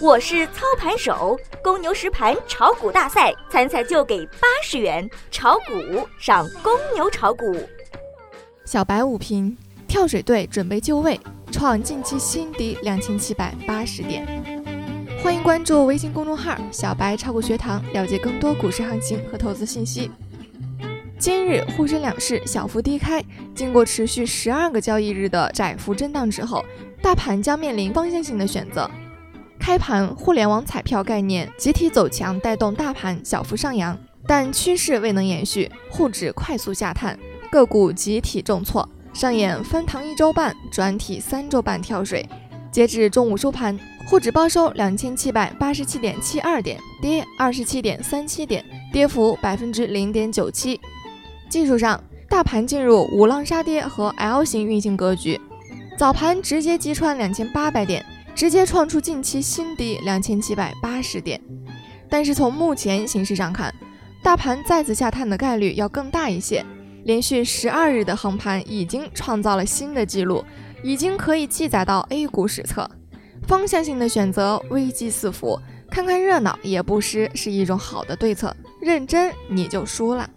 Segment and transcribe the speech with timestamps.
[0.00, 7.56] 我是操盘手，公牛实盘炒股大赛参赛就给八十元，炒股上公牛炒股。
[8.64, 9.56] 小白午评：
[9.88, 11.18] 跳水队准备就位，
[11.50, 14.24] 创近期新低两千七百八十点。
[15.20, 20.08] 欢迎关注微信公众号“小白炒股学堂”，了解更多股市行情和投资信息。
[21.18, 23.20] 今日沪深两市小幅低开，
[23.52, 26.64] 经过持续十二个交易日的窄幅震荡之后，
[27.02, 28.88] 大盘将面临方向性的选择。
[29.58, 37.18] 开盘，互联网彩票概念集体走强，带动大盘小幅上扬，但趋势未能延续，沪指快速下探，
[37.50, 42.26] 个股集体重挫，上演翻糖一周半转体三周半跳水。
[42.70, 50.80] 截至中午收盘，沪指报收两千七百八十七点七二点，跌二十七点三七点，跌幅百分之零点九七。
[51.50, 55.40] 技术上，大盘进入五浪杀跌和 L 型运行格局，
[55.96, 58.04] 早盘直接击穿两千八百点。
[58.38, 61.40] 直接创出近期新低两千七百八十点，
[62.08, 63.74] 但是从目前形势上看，
[64.22, 66.64] 大盘再次下探的概率要更大一些。
[67.02, 70.44] 连续十二日的横盘已经创造了新的纪录，
[70.84, 72.88] 已经可以记载到 A 股史册。
[73.44, 78.54] 方向性的选择，危机四伏，看看热闹也不失是一种好的对策。
[78.80, 80.30] 认真你就输了。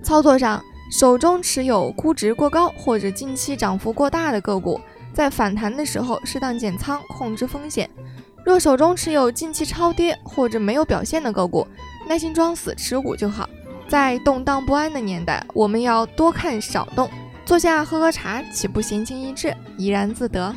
[0.00, 4.80] 操作上，手中持有估值过高或者近期涨幅过大的个股。
[5.16, 7.88] 在反弹的时候，适当减仓，控制风险。
[8.44, 11.66] 若手中持有近期超跌或者没有表现的个股，
[12.06, 13.48] 耐心装死持股就好。
[13.88, 17.08] 在动荡不安的年代，我们要多看少动，
[17.46, 20.54] 坐下喝喝茶，岂不闲情逸致，怡然自得？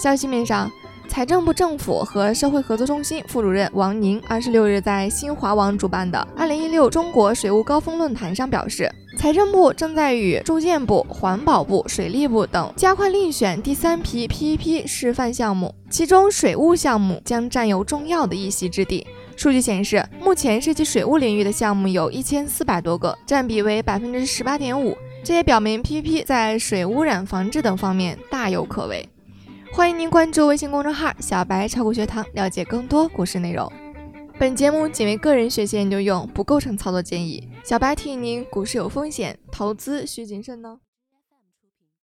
[0.00, 0.70] 消息面上。
[1.08, 19.04] 财政部政府和社会合作中心副主任王宁二十六日在新华网主办的二零一六中国水务高峰论坛上表示，财政部正在与住建部、环保部、水利部等加快遴选第三批 PPP 示范项目，其中水务项目将占有重要的一席之地。
[19.36, 24.96] 数据显示，目前涉及水务领域的项目有一千四百多个，占比为百分之十八点五。
[25.24, 29.08] 这也表明 PPP 在水污染防治等方面大有可为。
[29.72, 33.70] 欢迎您关注微信公众号“小白炒股学堂”，了解更多股市内容。
[34.38, 37.48] 本节目仅为个人学习研究用，不构成操作建议。
[37.64, 40.78] 小白提醒您：股市有风险，投资需谨慎呢。